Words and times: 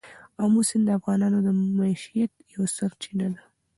آمو 0.43 0.61
سیند 0.69 0.83
د 0.87 0.89
افغانانو 0.99 1.37
د 1.43 1.47
معیشت 1.77 2.31
یوه 2.53 2.67
سرچینه 2.77 3.27
ده. 3.33 3.41